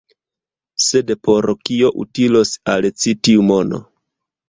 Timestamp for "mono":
3.55-3.87